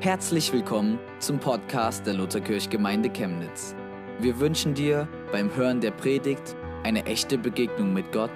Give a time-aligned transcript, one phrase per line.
[0.00, 3.74] Herzlich willkommen zum Podcast der Lutherkirchgemeinde Chemnitz.
[4.20, 8.30] Wir wünschen dir beim Hören der Predigt eine echte Begegnung mit Gott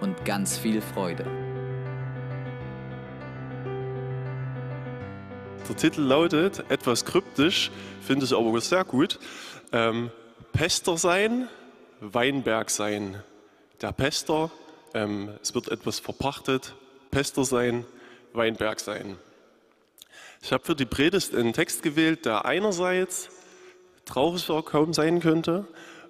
[0.00, 1.24] und ganz viel Freude.
[5.68, 7.70] Der Titel lautet, etwas kryptisch,
[8.02, 9.20] finde ich aber sehr gut,
[9.72, 10.10] ähm,
[10.52, 11.48] Pester sein,
[12.00, 13.22] Weinberg sein.
[13.80, 14.50] Der Pester,
[14.94, 16.74] ähm, es wird etwas verpachtet,
[17.12, 17.86] Pester sein,
[18.32, 19.16] Weinberg sein.
[20.44, 23.30] Ich habe für die Predigt einen Text gewählt, der einerseits
[24.04, 25.66] trauriger kaum sein könnte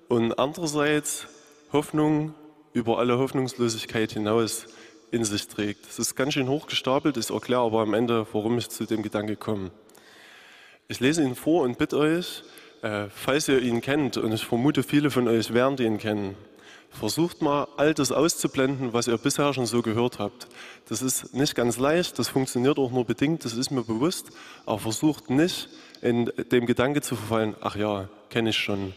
[0.08, 1.28] und andererseits
[1.72, 2.34] Hoffnung
[2.72, 4.66] über alle Hoffnungslosigkeit hinaus
[5.12, 5.88] in sich trägt.
[5.88, 9.36] Es ist ganz schön hochgestapelt, ich erkläre aber am Ende, warum ich zu dem Gedanke
[9.36, 9.70] komme.
[10.88, 12.42] Ich lese ihn vor und bitte euch,
[12.82, 16.36] äh, falls ihr ihn kennt, und ich vermute, viele von euch werden ihn kennen,
[16.94, 20.48] versucht mal all das auszublenden, was ihr bisher schon so gehört habt.
[20.88, 24.30] Das ist nicht ganz leicht, das funktioniert auch nur bedingt, das ist mir bewusst,
[24.64, 25.68] aber versucht nicht
[26.00, 28.94] in dem Gedanke zu verfallen, ach ja, kenne ich schon.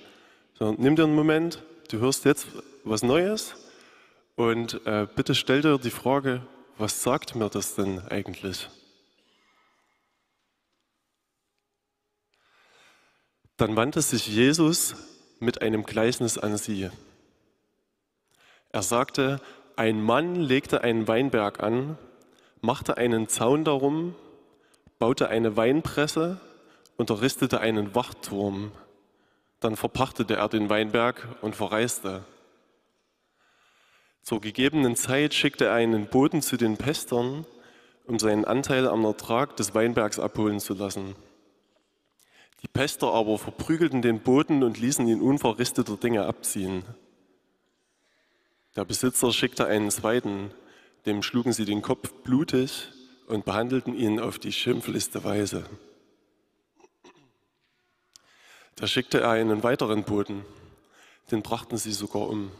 [0.57, 2.47] Sondern nimm dir einen Moment, du hörst jetzt
[2.83, 3.55] was Neues
[4.35, 6.41] und äh, bitte stell dir die Frage,
[6.77, 8.69] was sagt mir das denn eigentlich?
[13.57, 14.95] Dann wandte sich Jesus
[15.39, 16.91] mit einem Gleichnis an sie.
[18.77, 19.41] Er sagte,
[19.75, 21.97] ein Mann legte einen Weinberg an,
[22.61, 24.13] machte einen Zaun darum,
[24.99, 26.39] baute eine Weinpresse
[26.95, 28.71] und errichtete einen Wachturm.
[29.61, 32.23] Dann verpachtete er den Weinberg und verreiste.
[34.21, 37.47] Zur gegebenen Zeit schickte er einen Boten zu den Pestern,
[38.05, 41.15] um seinen Anteil am Ertrag des Weinbergs abholen zu lassen.
[42.61, 46.83] Die Pester aber verprügelten den Boden und ließen ihn unverrichteter Dinge abziehen.
[48.77, 50.51] Der Besitzer schickte einen zweiten,
[51.07, 52.89] dem schlugen sie den Kopf blutig
[53.25, 55.65] und behandelten ihn auf die schimpflichste Weise.
[58.75, 60.45] Da schickte er einen weiteren Boten,
[61.31, 62.51] den brachten sie sogar um.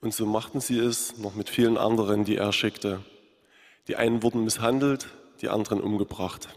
[0.00, 3.00] Und so machten sie es noch mit vielen anderen, die er schickte.
[3.86, 5.06] Die einen wurden misshandelt,
[5.42, 6.48] die anderen umgebracht.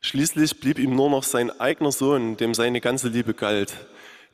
[0.00, 3.76] Schließlich blieb ihm nur noch sein eigener Sohn, dem seine ganze Liebe galt.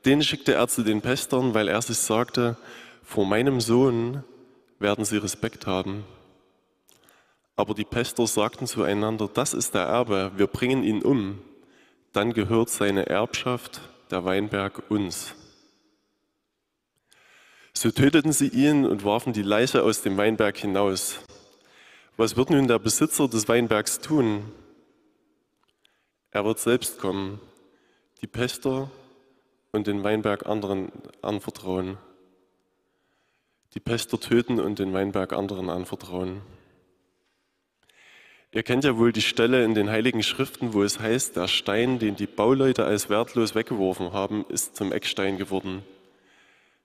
[0.05, 2.57] Den schickte er zu den Pestern, weil er sich sagte,
[3.03, 4.23] vor meinem Sohn
[4.79, 6.05] werden sie Respekt haben.
[7.57, 11.41] Aber die Pester sagten zueinander, das ist der Erbe, wir bringen ihn um.
[12.13, 15.35] Dann gehört seine Erbschaft, der Weinberg, uns.
[17.73, 21.21] So töteten sie ihn und warfen die Leiche aus dem Weinberg hinaus.
[22.17, 24.53] Was wird nun der Besitzer des Weinbergs tun?
[26.31, 27.41] Er wird selbst kommen,
[28.21, 28.91] die Pester
[29.73, 30.91] und den Weinberg anderen
[31.23, 31.99] anvertrauen.
[33.75, 36.41] Die Pester töten und den Weinberg anderen anvertrauen.
[38.51, 41.99] Ihr kennt ja wohl die Stelle in den Heiligen Schriften, wo es heißt, der Stein,
[41.99, 45.83] den die Bauleute als wertlos weggeworfen haben, ist zum Eckstein geworden.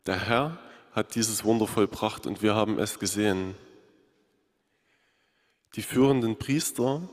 [0.06, 0.60] Der Herr
[0.92, 3.56] hat dieses Wunder vollbracht und wir haben es gesehen.
[5.76, 7.10] Die führenden Priester,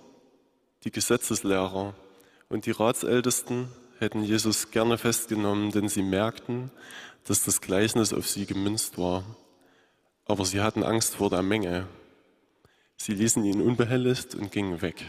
[0.83, 1.95] die Gesetzeslehrer,
[2.49, 3.69] und die Ratsältesten
[4.01, 6.71] hätten Jesus gerne festgenommen, denn sie merkten,
[7.25, 9.25] dass das Gleichnis auf sie gemünzt war.
[10.25, 11.87] Aber sie hatten Angst vor der Menge.
[12.97, 15.05] Sie ließen ihn unbehelligt und gingen weg.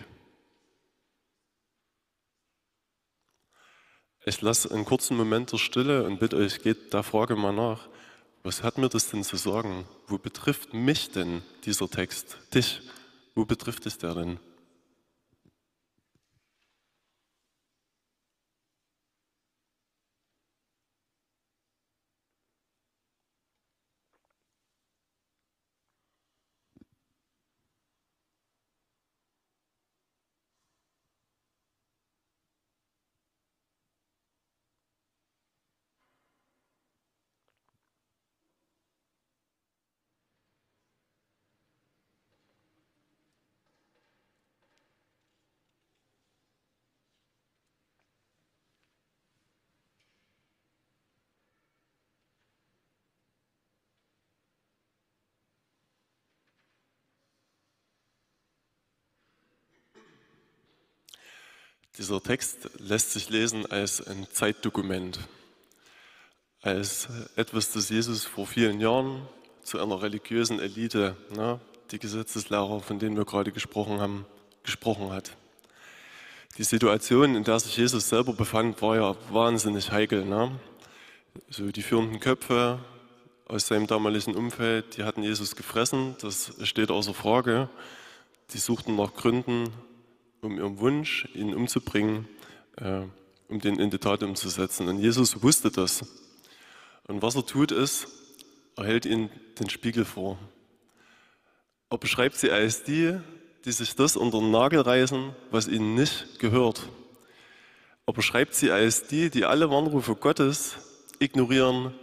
[4.26, 7.88] Ich lasse einen kurzen Moment der Stille und bitte euch, geht der Frage mal nach,
[8.44, 9.86] was hat mir das denn zu sagen?
[10.08, 12.38] Wo betrifft mich denn dieser Text?
[12.54, 12.82] Dich?
[13.36, 14.40] Wo betrifft es der denn?
[61.98, 65.20] Dieser Text lässt sich lesen als ein Zeitdokument,
[66.62, 69.28] als etwas, das Jesus vor vielen Jahren
[69.62, 71.60] zu einer religiösen Elite, ne,
[71.92, 74.26] die Gesetzeslehrer, von denen wir gerade gesprochen haben,
[74.64, 75.36] gesprochen hat.
[76.58, 80.24] Die Situation, in der sich Jesus selber befand, war ja wahnsinnig heikel.
[80.24, 80.58] Ne?
[81.50, 82.80] So die führenden Köpfe
[83.50, 87.68] aus seinem damaligen Umfeld, die hatten Jesus gefressen, das steht außer Frage.
[88.54, 89.74] Die suchten nach Gründen,
[90.42, 92.28] um ihren Wunsch, ihn umzubringen,
[92.78, 93.02] äh,
[93.48, 94.88] um den in die Tat umzusetzen.
[94.88, 96.02] Und Jesus wusste das.
[97.08, 98.08] Und was er tut, ist,
[98.76, 99.30] er hält ihnen
[99.60, 100.40] den Spiegel vor.
[101.92, 103.20] Er beschreibt sie als die,
[103.66, 106.90] die sich das unter den Nagel reißen, was ihnen nicht gehört.
[108.08, 110.78] Er beschreibt sie als die, die alle Warnrufe Gottes
[111.20, 111.94] ignorieren,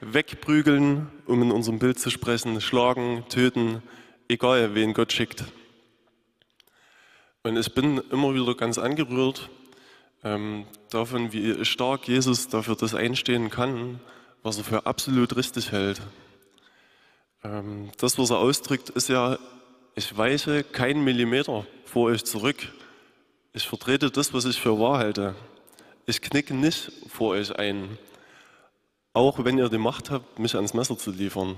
[0.00, 3.82] wegprügeln, um in unserem Bild zu sprechen, schlagen, töten,
[4.28, 5.44] egal wen Gott schickt.
[7.44, 9.50] Und ich bin immer wieder ganz angerührt
[10.22, 13.98] ähm, davon, wie stark Jesus dafür das einstehen kann,
[14.44, 16.00] was er für absolut richtig hält.
[17.42, 19.40] Ähm, das, was er ausdrückt, ist ja,
[19.96, 22.72] ich weiche keinen Millimeter vor euch zurück.
[23.52, 25.34] Ich vertrete das, was ich für wahr halte.
[26.06, 27.98] Ich knicke nicht vor euch ein,
[29.14, 31.56] auch wenn ihr die Macht habt, mich ans Messer zu liefern.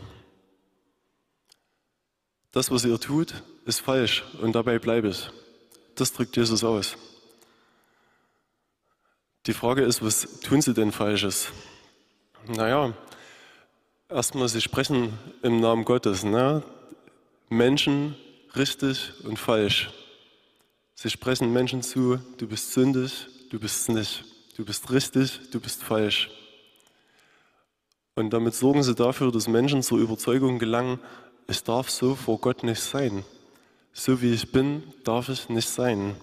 [2.52, 3.34] Das, was ihr tut,
[3.66, 5.31] ist falsch und dabei bleibe ich.
[5.94, 6.96] Das drückt Jesus aus.
[9.46, 11.49] Die Frage ist, was tun sie denn Falsches?
[12.46, 12.94] Naja,
[14.08, 16.25] erstmal, sie sprechen im Namen Gottes.
[16.25, 16.62] Ne?
[17.49, 18.17] Menschen
[18.56, 19.91] richtig und falsch.
[20.94, 24.25] Sie sprechen Menschen zu, du bist sündig, du bist nicht.
[24.56, 26.31] Du bist richtig, du bist falsch.
[28.14, 31.00] Und damit sorgen sie dafür, dass Menschen zur Überzeugung gelangen,
[31.49, 33.25] es darf so vor Gott nicht sein.
[33.96, 36.17] So wie ich bin, darf ich nicht sein.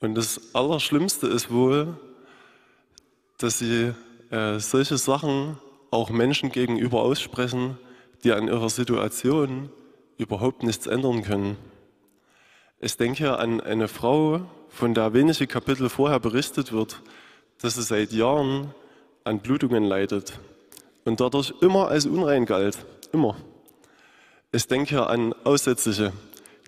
[0.00, 1.96] Und das Allerschlimmste ist wohl,
[3.38, 3.94] dass sie
[4.30, 5.56] äh, solche Sachen
[5.90, 7.78] auch Menschen gegenüber aussprechen,
[8.22, 9.70] die an ihrer Situation
[10.18, 11.56] überhaupt nichts ändern können.
[12.78, 17.00] Ich denke an eine Frau, von der wenige Kapitel vorher berichtet wird,
[17.62, 18.74] dass sie seit Jahren
[19.24, 20.38] an Blutungen leidet
[21.06, 22.84] und dadurch immer als unrein galt.
[23.10, 23.36] Immer.
[24.52, 26.12] Ich denke an Aussätzliche,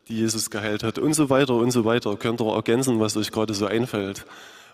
[0.08, 2.16] die Jesus geheilt hat und so weiter und so weiter.
[2.16, 4.26] Könnt ihr ergänzen, was euch gerade so einfällt.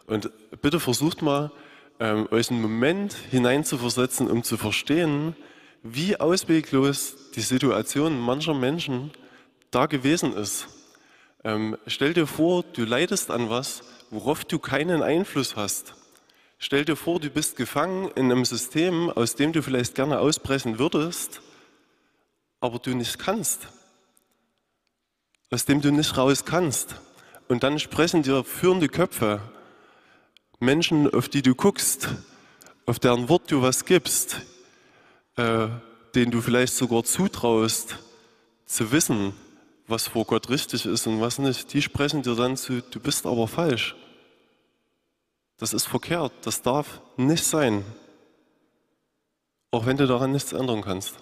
[0.06, 0.30] Und
[0.62, 1.52] bitte versucht mal,
[2.00, 5.36] ähm, euch einen Moment hineinzuversetzen, um zu verstehen,
[5.82, 9.10] wie ausweglos die Situation mancher Menschen
[9.70, 10.68] da gewesen ist.
[11.44, 15.94] Ähm, stell dir vor, du leidest an was, worauf du keinen Einfluss hast.
[16.58, 20.78] Stell dir vor, du bist gefangen in einem System, aus dem du vielleicht gerne ausbrechen
[20.78, 21.42] würdest,
[22.64, 23.68] aber du nicht kannst.
[25.50, 26.96] Aus dem du nicht raus kannst.
[27.46, 29.42] Und dann sprechen dir führende Köpfe,
[30.60, 32.08] Menschen, auf die du guckst,
[32.86, 34.40] auf deren Wort du was gibst,
[35.36, 35.68] äh,
[36.14, 37.98] denen du vielleicht sogar zutraust,
[38.64, 39.34] zu wissen,
[39.86, 43.26] was vor Gott richtig ist und was nicht, die sprechen dir dann zu, du bist
[43.26, 43.94] aber falsch.
[45.58, 47.84] Das ist verkehrt, das darf nicht sein.
[49.70, 51.16] Auch wenn du daran nichts ändern kannst.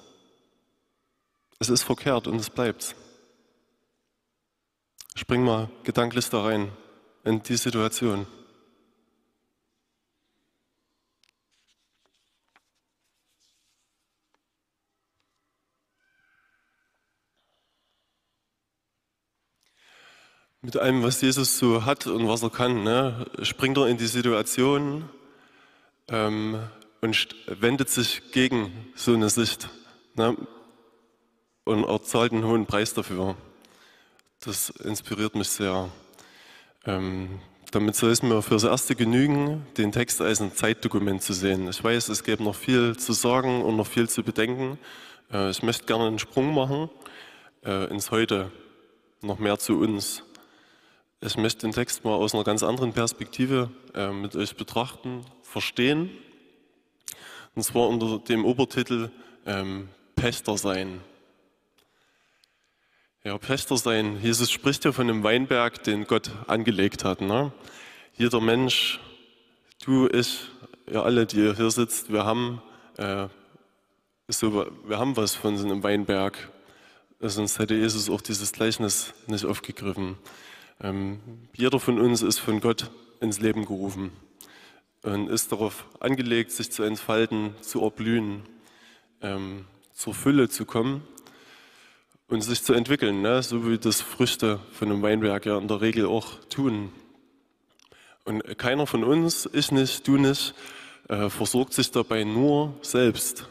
[1.58, 2.94] Es ist verkehrt und es bleibt.
[5.14, 6.72] Spring mal gedanklich da rein
[7.25, 8.26] in die Situation.
[20.62, 24.06] mit allem, was Jesus so hat und was er kann, ne, springt er in die
[24.06, 25.08] Situation
[26.08, 26.60] ähm,
[27.00, 29.69] und wendet sich gegen so eine Sicht.
[30.14, 30.37] Ne,
[31.64, 33.37] und er zahlt einen hohen Preis dafür.
[34.41, 35.88] Das inspiriert mich sehr.
[36.84, 41.69] Ähm, damit soll es mir fürs Erste genügen, den Text als ein Zeitdokument zu sehen.
[41.69, 44.79] Ich weiß, es gäbe noch viel zu sagen und noch viel zu bedenken.
[45.32, 46.91] Äh, ich möchte gerne einen Sprung machen
[47.65, 48.51] äh, ins Heute,
[49.20, 50.22] noch mehr zu uns.
[51.20, 56.10] Ich möchte den Text mal aus einer ganz anderen Perspektive äh, mit euch betrachten, verstehen.
[57.55, 59.10] Und zwar unter dem Obertitel
[59.46, 61.01] ähm, Pächter sein.
[63.24, 64.19] Ja, Pächter sein.
[64.20, 67.20] Jesus spricht ja von einem Weinberg, den Gott angelegt hat.
[67.20, 67.52] Ne?
[68.17, 68.98] Jeder Mensch,
[69.84, 70.41] du, ich,
[70.91, 72.60] ja alle, die hier sitzt, wir haben,
[72.96, 73.29] äh,
[74.26, 76.50] so, wir haben was von so einem Weinberg.
[77.20, 80.19] Sonst hätte Jesus auch dieses Gleichnis nicht aufgegriffen.
[80.81, 81.20] Ähm,
[81.55, 84.10] jeder von uns ist von Gott ins Leben gerufen
[85.02, 88.43] und ist darauf angelegt, sich zu entfalten, zu erblühen,
[89.20, 91.06] ähm, zur Fülle zu kommen
[92.32, 93.43] und sich zu entwickeln, ne?
[93.43, 96.91] so wie das Früchte von einem Weinberg ja in der Regel auch tun.
[98.24, 100.55] Und keiner von uns, ich nicht, du nicht,
[101.10, 103.48] äh, versorgt sich dabei nur selbst.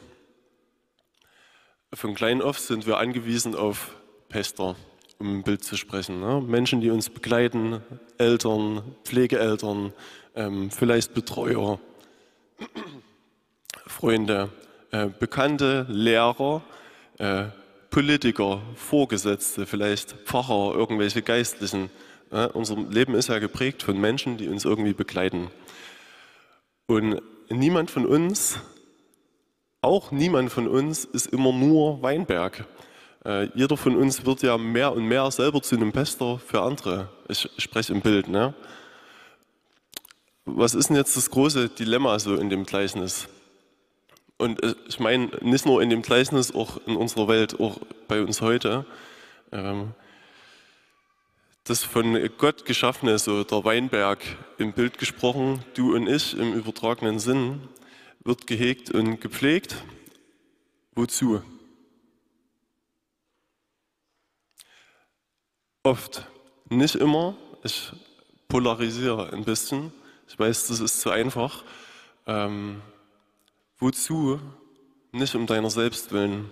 [1.93, 3.93] Von klein auf sind wir angewiesen auf
[4.29, 4.75] Pester
[5.19, 6.19] um ein Bild zu sprechen.
[6.19, 6.41] Ne?
[6.41, 7.83] Menschen, die uns begleiten,
[8.17, 9.93] Eltern, Pflegeeltern,
[10.33, 11.79] ähm, vielleicht Betreuer,
[13.85, 14.49] Freunde,
[14.89, 16.63] äh, Bekannte, Lehrer,
[17.19, 17.49] äh,
[17.91, 21.89] Politiker, Vorgesetzte, vielleicht Pfarrer, irgendwelche Geistlichen.
[22.31, 25.51] Ja, unser Leben ist ja geprägt von Menschen, die uns irgendwie begleiten.
[26.87, 28.59] Und niemand von uns,
[29.81, 32.65] auch niemand von uns ist immer nur Weinberg.
[33.25, 37.09] Äh, jeder von uns wird ja mehr und mehr selber zu einem Pester für andere.
[37.27, 38.29] Ich spreche im Bild.
[38.29, 38.53] Ne?
[40.45, 43.27] Was ist denn jetzt das große Dilemma so in dem Gleichnis?
[44.41, 48.21] Und äh, ich meine, nicht nur in dem Gleichnis, auch in unserer Welt, auch bei
[48.21, 48.87] uns heute.
[49.51, 49.93] Ähm,
[51.65, 54.19] das von Gott geschaffene, so der Weinberg
[54.57, 57.61] im Bild gesprochen, du und ich im übertragenen Sinn,
[58.23, 59.75] wird gehegt und gepflegt.
[60.95, 61.43] Wozu?
[65.83, 66.25] Oft,
[66.67, 67.35] nicht immer.
[67.63, 67.91] Ich
[68.47, 69.93] polarisiere ein bisschen.
[70.27, 71.63] Ich weiß, das ist zu einfach.
[72.25, 72.81] Ähm,
[73.81, 74.39] wozu?
[75.11, 76.49] Nicht um deiner selbst willen.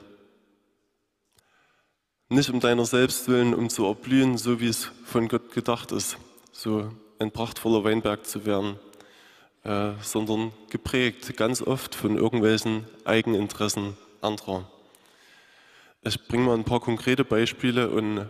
[2.27, 6.17] Nicht um deiner selbst willen, um zu erblühen, so wie es von Gott gedacht ist,
[6.51, 8.77] so ein prachtvoller Weinberg zu werden,
[9.63, 14.69] äh, sondern geprägt ganz oft von irgendwelchen Eigeninteressen anderer.
[16.01, 18.27] Ich bringe mal ein paar konkrete Beispiele und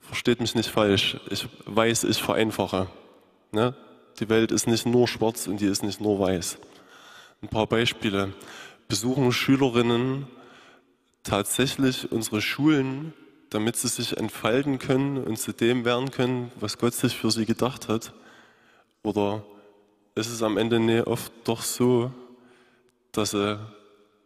[0.00, 1.18] versteht mich nicht falsch.
[1.30, 2.88] Ich weiß, ich vereinfache.
[3.52, 3.74] Ne?
[4.20, 6.58] Die Welt ist nicht nur schwarz und die ist nicht nur weiß.
[7.44, 8.32] Ein paar Beispiele.
[8.88, 10.26] Besuchen Schülerinnen
[11.24, 13.12] tatsächlich unsere Schulen,
[13.50, 17.44] damit sie sich entfalten können und zu dem werden können, was Gott sich für sie
[17.44, 18.14] gedacht hat?
[19.02, 19.44] Oder
[20.14, 22.12] ist es am Ende nee, oft doch so,
[23.12, 23.58] dass sie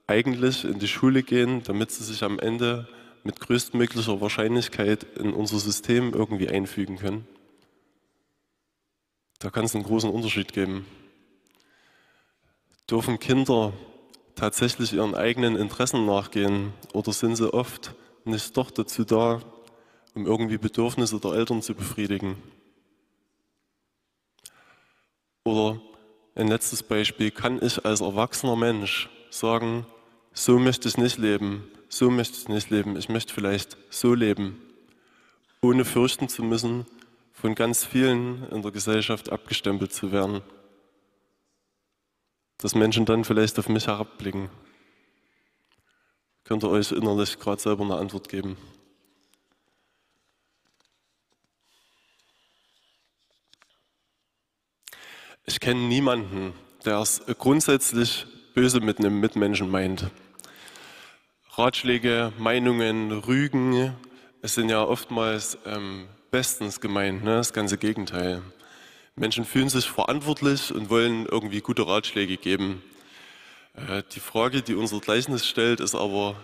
[0.06, 2.86] eigentlich in die Schule gehen, damit sie sich am Ende
[3.24, 7.26] mit größtmöglicher Wahrscheinlichkeit in unser System irgendwie einfügen können.
[9.40, 10.86] Da kann es einen großen Unterschied geben.
[12.90, 13.74] Dürfen Kinder
[14.34, 19.42] tatsächlich ihren eigenen Interessen nachgehen oder sind sie oft nicht doch dazu da,
[20.14, 22.36] um irgendwie Bedürfnisse der Eltern zu befriedigen?
[25.44, 25.80] Oder
[26.34, 29.86] ein letztes Beispiel, kann ich als erwachsener Mensch sagen,
[30.32, 34.62] so möchte ich nicht leben, so möchte ich nicht leben, ich möchte vielleicht so leben,
[35.60, 36.86] ohne fürchten zu müssen,
[37.32, 40.42] von ganz vielen in der Gesellschaft abgestempelt zu werden.
[42.58, 44.50] Dass Menschen dann vielleicht auf mich herabblicken.
[46.44, 48.56] Könnt ihr euch innerlich gerade selber eine Antwort geben?
[55.44, 56.52] Ich kenne niemanden,
[56.84, 60.10] der es grundsätzlich böse mit einem Mitmenschen meint.
[61.52, 63.94] Ratschläge, Meinungen, Rügen,
[64.42, 67.36] es sind ja oftmals ähm, bestens gemeint, ne?
[67.36, 68.42] das ganze Gegenteil.
[69.18, 72.82] Menschen fühlen sich verantwortlich und wollen irgendwie gute Ratschläge geben.
[73.74, 76.36] Äh, die Frage, die unser Gleichnis stellt, ist aber,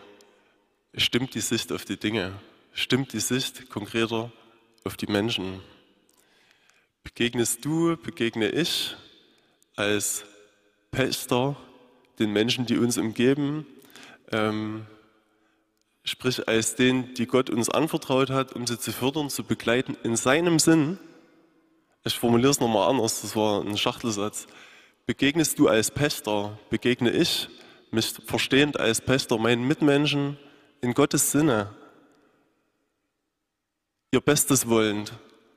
[0.97, 2.33] stimmt die Sicht auf die Dinge?
[2.73, 4.33] Stimmt die Sicht konkreter
[4.83, 5.61] auf die Menschen?
[7.05, 8.97] Begegnest du, begegne ich
[9.77, 10.25] als
[10.91, 11.57] Pächter
[12.19, 13.67] den Menschen, die uns umgeben,
[14.33, 14.87] ähm,
[16.03, 20.17] sprich als den, die Gott uns anvertraut hat, um sie zu fördern, zu begleiten, in
[20.17, 20.99] seinem Sinn,
[22.05, 24.47] ich formuliere es nochmal anders, das war ein Schachtelsatz,
[25.07, 27.49] begegnest du als Pächter, begegne ich,
[27.91, 30.39] mich verstehend als Pächter, meinen Mitmenschen
[30.83, 31.71] in Gottes Sinne,
[34.13, 35.13] ihr Bestes wollend,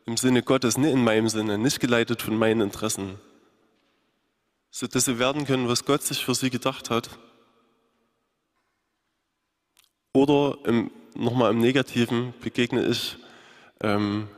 [0.06, 3.20] im Sinne Gottes, nicht in meinem Sinne, nicht geleitet von meinen Interessen,
[4.72, 7.10] sodass sie werden können, was Gott sich für sie gedacht hat.
[10.14, 10.58] Oder
[11.14, 13.18] nochmal im Negativen begegne ich
[13.82, 14.30] ähm,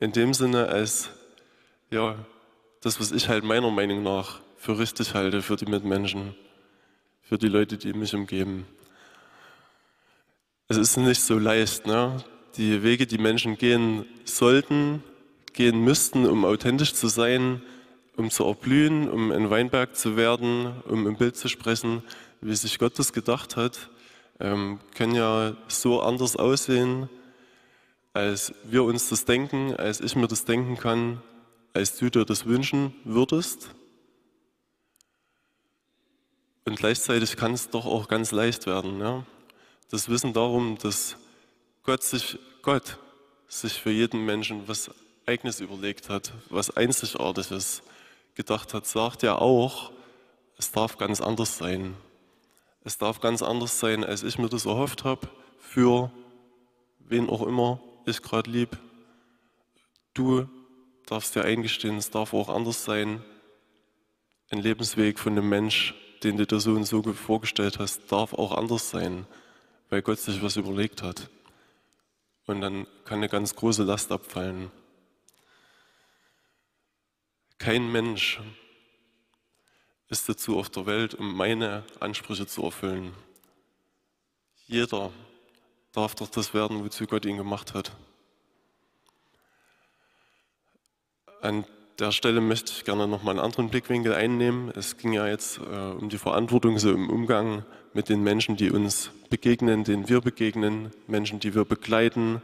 [0.00, 1.10] in dem Sinne als
[1.92, 2.16] ja,
[2.80, 6.34] das, was ich halt meiner Meinung nach für richtig halte für die Mitmenschen,
[7.22, 8.66] für die Leute, die mich umgeben.
[10.66, 12.24] Es ist nicht so leicht, ne?
[12.56, 15.04] die Wege, die Menschen gehen sollten,
[15.52, 17.62] gehen müssten, um authentisch zu sein,
[18.16, 22.02] um zu erblühen, um ein Weinberg zu werden, um im Bild zu sprechen,
[22.40, 23.90] wie sich Gott das gedacht hat
[24.42, 27.08] ähm, können ja so anders aussehen,
[28.12, 31.22] als wir uns das denken, als ich mir das denken kann,
[31.74, 33.74] als du dir das wünschen würdest.
[36.64, 39.00] Und gleichzeitig kann es doch auch ganz leicht werden.
[39.00, 39.26] Ja?
[39.90, 41.16] Das Wissen darum, dass
[41.82, 42.98] Gott sich, Gott
[43.48, 44.90] sich für jeden Menschen was
[45.26, 47.82] Eigenes überlegt hat, was Einzigartiges
[48.34, 49.92] gedacht hat, sagt ja auch,
[50.58, 51.96] es darf ganz anders sein.
[52.84, 56.10] Es darf ganz anders sein, als ich mir das erhofft habe, für
[56.98, 58.76] wen auch immer ich gerade lieb.
[60.14, 60.48] Du
[61.12, 63.22] darfst dir eingestehen, es darf auch anders sein.
[64.50, 68.56] Ein Lebensweg von einem Mensch, den du dir so und so vorgestellt hast, darf auch
[68.56, 69.26] anders sein.
[69.90, 71.28] weil Gott sich was überlegt hat.
[72.46, 74.70] Und dann kann eine ganz große Last abfallen.
[77.58, 78.40] Kein Mensch
[80.08, 83.12] ist dazu auf der Welt, um meine Ansprüche zu erfüllen.
[84.66, 85.12] Jeder
[85.92, 87.92] darf doch das werden, wozu Gott ihn gemacht hat.
[91.42, 91.64] An
[91.98, 94.70] der Stelle möchte ich gerne noch mal einen anderen Blickwinkel einnehmen.
[94.76, 98.70] Es ging ja jetzt äh, um die Verantwortung so im Umgang mit den Menschen, die
[98.70, 102.40] uns begegnen, denen wir begegnen, Menschen, die wir begleiten,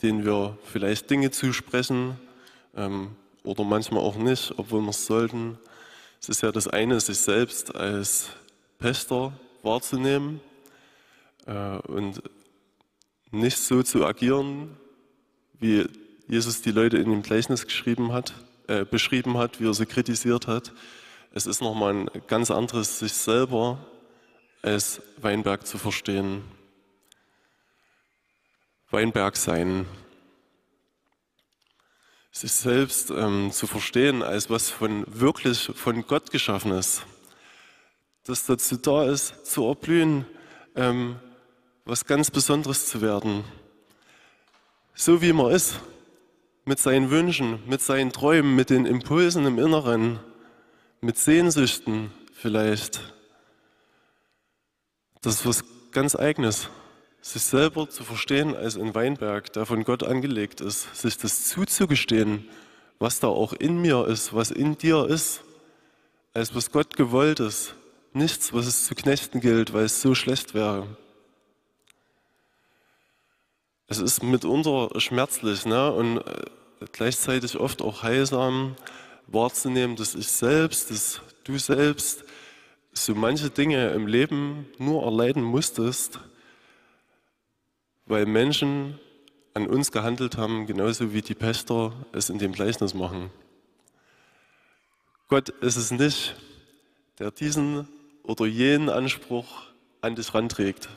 [0.00, 2.20] denen wir vielleicht Dinge zusprechen
[2.76, 5.58] ähm, oder manchmal auch nicht, obwohl wir es sollten.
[6.20, 8.28] Es ist ja das eine, sich selbst als
[8.78, 9.32] Pester
[9.64, 10.40] wahrzunehmen
[11.46, 12.22] äh, und
[13.32, 14.76] nicht so zu agieren,
[15.58, 15.88] wie
[16.30, 18.34] Jesus die Leute in dem Gleichnis geschrieben hat,
[18.68, 20.72] äh, beschrieben hat, wie er sie kritisiert hat.
[21.34, 23.84] Es ist nochmal ein ganz anderes, sich selber
[24.62, 26.44] als Weinberg zu verstehen.
[28.92, 29.86] Weinberg sein.
[32.30, 37.02] Sich selbst ähm, zu verstehen als was von wirklich von Gott geschaffen ist.
[38.22, 40.26] Das dazu da ist, zu erblühen,
[40.76, 41.18] ähm,
[41.84, 43.42] was ganz Besonderes zu werden.
[44.94, 45.80] So wie man ist,
[46.70, 50.20] mit seinen Wünschen, mit seinen Träumen, mit den Impulsen im Inneren,
[51.00, 53.12] mit Sehnsüchten vielleicht.
[55.20, 56.68] Das ist was ganz Eigenes.
[57.22, 62.48] Sich selber zu verstehen als ein Weinberg, der von Gott angelegt ist, sich das zuzugestehen,
[63.00, 65.42] was da auch in mir ist, was in dir ist,
[66.34, 67.74] als was Gott gewollt ist.
[68.12, 70.86] Nichts, was es zu knechten gilt, weil es so schlecht wäre.
[73.88, 75.92] Es ist mitunter schmerzlich ne?
[75.92, 76.44] und äh,
[76.92, 78.76] gleichzeitig oft auch heilsam
[79.26, 82.24] wahrzunehmen, dass ich selbst, dass du selbst
[82.92, 86.18] so manche Dinge im Leben nur erleiden musstest,
[88.06, 88.98] weil Menschen
[89.54, 93.30] an uns gehandelt haben, genauso wie die Pächter es in dem Gleichnis machen.
[95.28, 96.34] Gott ist es nicht,
[97.18, 97.88] der diesen
[98.22, 99.64] oder jenen Anspruch
[100.00, 100.88] an dich ranträgt.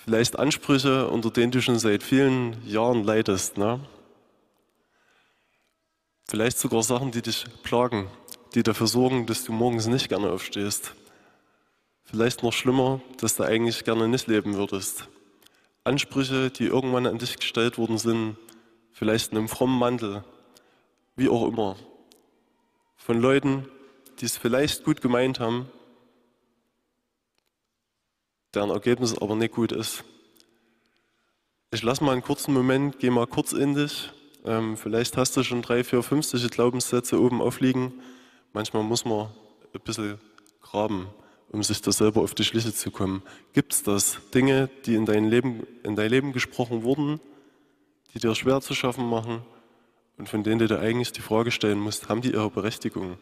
[0.00, 3.58] Vielleicht Ansprüche, unter denen du schon seit vielen Jahren leidest.
[3.58, 3.80] Ne?
[6.28, 8.08] Vielleicht sogar Sachen, die dich plagen,
[8.54, 10.94] die dafür sorgen, dass du morgens nicht gerne aufstehst.
[12.04, 15.08] Vielleicht noch schlimmer, dass du eigentlich gerne nicht leben würdest.
[15.82, 18.36] Ansprüche, die irgendwann an dich gestellt worden sind,
[18.92, 20.24] vielleicht in einem frommen Mantel,
[21.16, 21.76] wie auch immer.
[22.96, 23.68] Von Leuten,
[24.20, 25.68] die es vielleicht gut gemeint haben,
[28.54, 30.04] deren Ergebnis aber nicht gut ist.
[31.70, 34.10] Ich lasse mal einen kurzen Moment, gehe mal kurz in dich.
[34.44, 37.92] Ähm, vielleicht hast du schon drei, vier, fünf solche Glaubenssätze oben aufliegen.
[38.52, 39.28] Manchmal muss man
[39.74, 40.18] ein bisschen
[40.62, 41.08] graben,
[41.50, 43.22] um sich da selber auf die Schliche zu kommen.
[43.52, 44.18] Gibt es das?
[44.34, 47.20] Dinge, die in dein, Leben, in dein Leben gesprochen wurden,
[48.14, 49.42] die dir schwer zu schaffen machen
[50.16, 53.18] und von denen du dir eigentlich die Frage stellen musst, haben die ihre Berechtigung?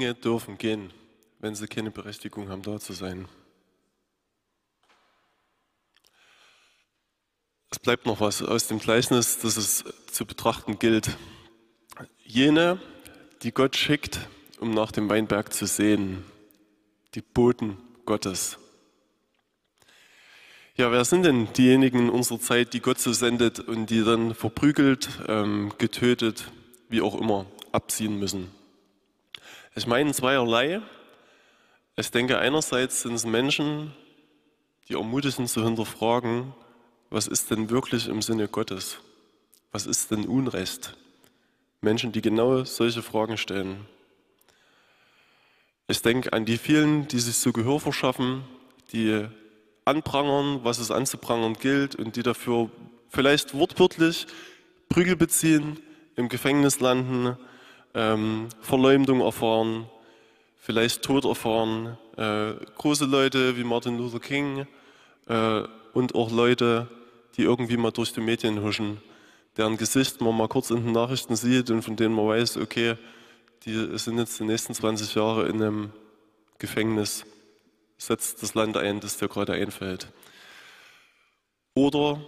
[0.00, 0.94] Dinge dürfen gehen,
[1.40, 3.28] wenn sie keine Berechtigung haben, da zu sein.
[7.70, 11.18] Es bleibt noch was aus dem Gleichnis, das es zu betrachten gilt.
[12.24, 12.80] Jene,
[13.42, 14.20] die Gott schickt,
[14.58, 16.24] um nach dem Weinberg zu sehen,
[17.14, 18.56] die Boten Gottes.
[20.76, 24.34] Ja, wer sind denn diejenigen in unserer Zeit, die Gott so sendet und die dann
[24.34, 26.50] verprügelt, ähm, getötet,
[26.88, 28.59] wie auch immer, abziehen müssen?
[29.76, 30.82] Ich meine zweierlei.
[31.94, 33.92] Ich denke, einerseits sind es Menschen,
[34.88, 36.52] die ermutigen zu hinterfragen,
[37.08, 38.98] was ist denn wirklich im Sinne Gottes?
[39.70, 40.96] Was ist denn Unrecht?
[41.82, 43.86] Menschen, die genau solche Fragen stellen.
[45.86, 48.42] Ich denke an die vielen, die sich so Gehör verschaffen,
[48.92, 49.24] die
[49.84, 52.70] anprangern, was es anzuprangern gilt und die dafür
[53.08, 54.26] vielleicht wortwörtlich
[54.88, 55.78] Prügel beziehen,
[56.16, 57.36] im Gefängnis landen,
[57.94, 59.86] ähm, Verleumdung erfahren,
[60.58, 61.98] vielleicht Tod erfahren.
[62.16, 64.66] Äh, große Leute wie Martin Luther King
[65.26, 66.88] äh, und auch Leute,
[67.36, 69.00] die irgendwie mal durch die Medien huschen,
[69.56, 72.96] deren Gesicht man mal kurz in den Nachrichten sieht und von denen man weiß, okay,
[73.64, 75.92] die sind jetzt die nächsten 20 Jahre in einem
[76.58, 77.24] Gefängnis.
[77.98, 80.08] setzt das Land ein, das dir gerade einfällt.
[81.74, 82.20] Oder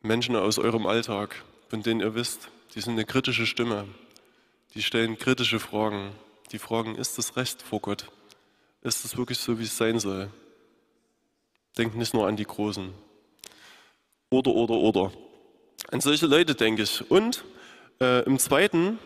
[0.00, 3.86] Menschen aus eurem Alltag, von denen ihr wisst, die sind eine kritische Stimme,
[4.74, 6.12] die stellen kritische Fragen.
[6.52, 8.10] Die fragen, ist das Recht vor Gott?
[8.82, 10.30] Ist es wirklich so, wie es sein soll?
[11.78, 12.92] Denkt nicht nur an die Großen.
[14.30, 15.12] Oder, oder, oder.
[15.90, 17.08] An solche Leute denke ich.
[17.10, 17.44] Und
[18.00, 18.98] äh, im Zweiten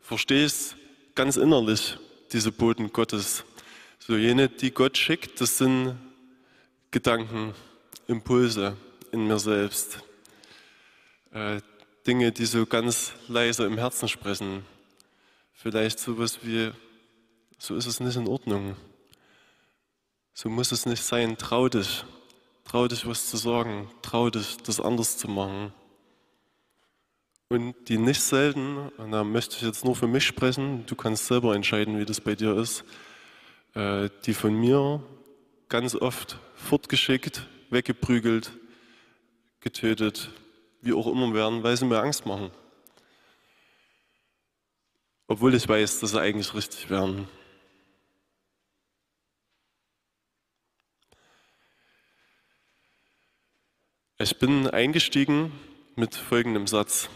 [0.00, 0.76] verstehe ich es
[1.14, 1.98] ganz innerlich,
[2.32, 3.44] diese Boten Gottes.
[3.98, 5.98] So jene, die Gott schickt, das sind
[6.90, 7.54] Gedanken,
[8.06, 8.76] Impulse
[9.12, 10.02] in mir selbst.
[11.32, 11.60] Äh,
[12.06, 14.64] Dinge, die so ganz leise im Herzen sprechen.
[15.60, 16.70] Vielleicht sowas wie,
[17.58, 18.76] so ist es nicht in Ordnung.
[20.32, 21.36] So muss es nicht sein.
[21.36, 22.04] Trau dich.
[22.62, 23.90] Trau dich, was zu sagen.
[24.00, 25.72] Trau dich, das anders zu machen.
[27.48, 31.26] Und die nicht selten, und da möchte ich jetzt nur für mich sprechen, du kannst
[31.26, 32.84] selber entscheiden, wie das bei dir ist,
[33.74, 35.02] äh, die von mir
[35.68, 38.52] ganz oft fortgeschickt, weggeprügelt,
[39.58, 40.30] getötet,
[40.82, 42.52] wie auch immer werden, weil sie mir Angst machen.
[45.30, 47.28] Obwohl ich weiß, dass sie eigentlich richtig wären.
[54.18, 55.52] Ich bin eingestiegen
[55.96, 57.10] mit folgendem Satz.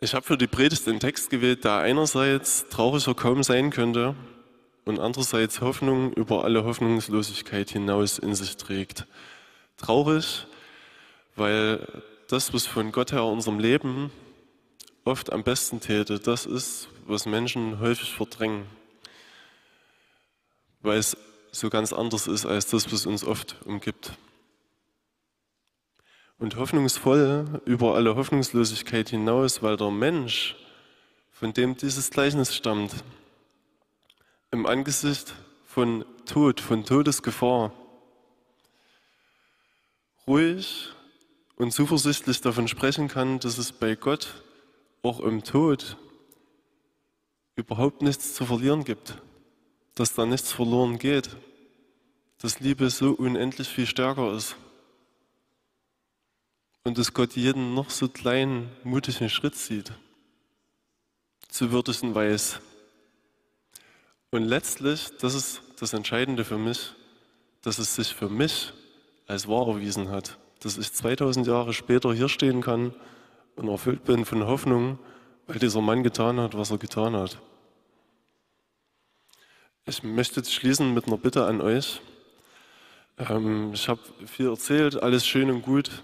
[0.00, 4.16] Ich habe für die Predigt den Text gewählt, der einerseits trauriger kaum sein könnte
[4.86, 9.06] und andererseits Hoffnung über alle Hoffnungslosigkeit hinaus in sich trägt.
[9.76, 10.46] Traurig,
[11.34, 11.86] weil
[12.28, 14.10] das, was von Gott her unserem Leben
[15.06, 18.66] oft am besten täte, das ist, was Menschen häufig verdrängen,
[20.80, 21.16] weil es
[21.52, 24.12] so ganz anders ist als das, was uns oft umgibt.
[26.38, 30.54] Und hoffnungsvoll über alle Hoffnungslosigkeit hinaus, weil der Mensch,
[31.30, 32.92] von dem dieses Gleichnis stammt,
[34.50, 37.72] im Angesicht von Tod, von Todesgefahr,
[40.26, 40.90] ruhig
[41.56, 44.42] und zuversichtlich davon sprechen kann, dass es bei Gott
[45.06, 45.96] auch im Tod
[47.54, 49.20] überhaupt nichts zu verlieren gibt,
[49.94, 51.36] dass da nichts verloren geht,
[52.38, 54.56] dass Liebe so unendlich viel stärker ist
[56.84, 59.92] und dass Gott jeden noch so kleinen, mutigen Schritt sieht,
[61.48, 62.60] zu würdigen weiß.
[64.30, 66.92] Und letztlich, das ist das Entscheidende für mich,
[67.62, 68.72] dass es sich für mich
[69.26, 72.94] als wahr erwiesen hat dass ich 2000 Jahre später hier stehen kann
[73.56, 74.98] und erfüllt bin von Hoffnung,
[75.46, 77.38] weil dieser Mann getan hat, was er getan hat.
[79.86, 82.00] Ich möchte schließen mit einer Bitte an euch.
[83.18, 86.02] Ähm, ich habe viel erzählt, alles schön und gut.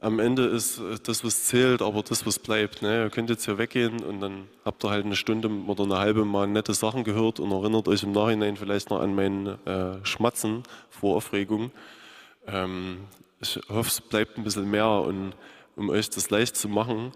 [0.00, 2.82] Am Ende ist das, was zählt, aber das, was bleibt.
[2.82, 3.02] Ne?
[3.02, 6.24] Ihr könnt jetzt hier weggehen und dann habt ihr halt eine Stunde oder eine halbe
[6.24, 10.62] Mal nette Sachen gehört und erinnert euch im Nachhinein vielleicht noch an meinen äh, Schmatzen
[10.88, 11.72] vor Aufregung.
[12.46, 12.98] Ähm,
[13.40, 14.88] ich hoffe, es bleibt ein bisschen mehr.
[14.88, 15.34] Und
[15.78, 17.12] um euch das leicht zu machen,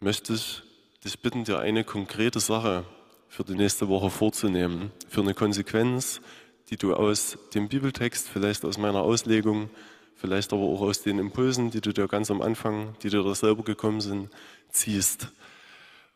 [0.00, 0.62] möchte ich
[1.04, 2.84] dich bitten, dir eine konkrete Sache
[3.28, 4.90] für die nächste Woche vorzunehmen.
[5.08, 6.20] Für eine Konsequenz,
[6.68, 9.70] die du aus dem Bibeltext, vielleicht aus meiner Auslegung,
[10.16, 13.34] vielleicht aber auch aus den Impulsen, die du dir ganz am Anfang, die dir da
[13.34, 14.30] selber gekommen sind,
[14.70, 15.28] ziehst.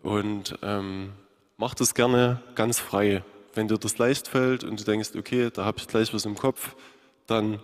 [0.02, 1.12] Und ähm,
[1.56, 3.22] mach das gerne ganz frei.
[3.54, 6.36] Wenn dir das leicht fällt und du denkst, okay, da habe ich gleich was im
[6.36, 6.74] Kopf,
[7.26, 7.60] dann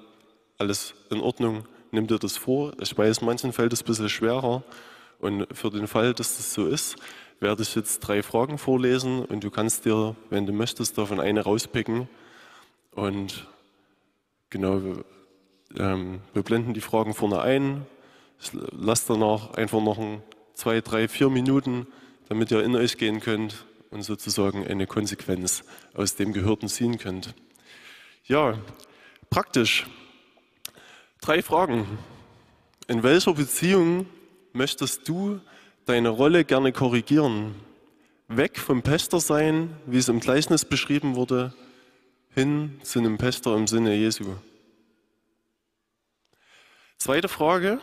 [0.58, 2.72] alles in Ordnung, nimm dir das vor.
[2.80, 4.64] Ich weiß, manchen fällt es ein bisschen schwerer.
[5.20, 6.96] Und für den Fall, dass das so ist,
[7.38, 11.42] werde ich jetzt drei Fragen vorlesen und du kannst dir, wenn du möchtest, davon eine
[11.42, 12.08] rauspicken.
[12.92, 13.46] Und
[14.50, 14.80] genau,
[15.78, 17.86] ähm, wir blenden die Fragen vorne ein.
[18.40, 20.22] Ich lasse danach einfach noch ein,
[20.54, 21.86] zwei, drei, vier Minuten,
[22.28, 27.34] damit ihr in euch gehen könnt und sozusagen eine Konsequenz aus dem Gehörten ziehen könnt.
[28.24, 28.58] Ja,
[29.30, 29.86] praktisch.
[31.24, 31.86] Drei Fragen.
[32.88, 34.06] In welcher Beziehung
[34.52, 35.40] möchtest du
[35.84, 37.54] deine Rolle gerne korrigieren?
[38.26, 41.54] Weg vom Pester sein, wie es im Gleichnis beschrieben wurde,
[42.34, 44.34] hin zu einem Pester im Sinne Jesu.
[46.98, 47.78] Zweite Frage.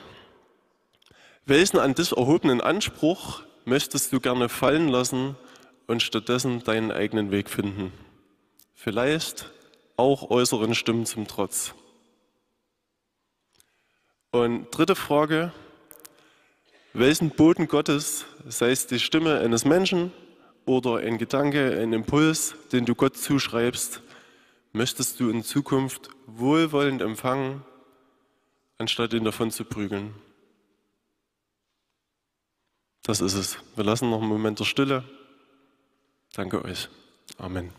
[1.45, 5.37] Welchen an dich erhobenen Anspruch möchtest du gerne fallen lassen
[5.87, 7.93] und stattdessen deinen eigenen Weg finden?
[8.75, 9.49] Vielleicht
[9.95, 11.73] auch äußeren Stimmen zum Trotz.
[14.31, 15.51] Und dritte Frage,
[16.93, 20.11] welchen Boden Gottes, sei es die Stimme eines Menschen
[20.65, 24.01] oder ein Gedanke, ein Impuls, den du Gott zuschreibst,
[24.71, 27.63] möchtest du in Zukunft wohlwollend empfangen,
[28.77, 30.13] anstatt ihn davon zu prügeln?
[33.01, 33.57] Das ist es.
[33.75, 35.03] Wir lassen noch einen Moment der Stille.
[36.33, 36.87] Danke euch.
[37.39, 37.71] Amen.